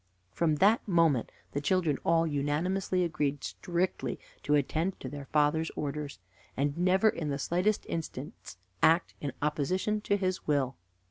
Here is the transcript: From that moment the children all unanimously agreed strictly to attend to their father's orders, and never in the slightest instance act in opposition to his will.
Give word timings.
From 0.31 0.55
that 0.55 0.87
moment 0.87 1.31
the 1.51 1.61
children 1.61 1.99
all 2.03 2.25
unanimously 2.25 3.03
agreed 3.03 3.43
strictly 3.43 4.19
to 4.41 4.55
attend 4.55 4.99
to 4.99 5.07
their 5.09 5.25
father's 5.25 5.69
orders, 5.75 6.17
and 6.57 6.75
never 6.75 7.07
in 7.09 7.29
the 7.29 7.37
slightest 7.37 7.85
instance 7.87 8.57
act 8.81 9.13
in 9.21 9.31
opposition 9.43 10.01
to 10.01 10.17
his 10.17 10.47
will. 10.47 10.75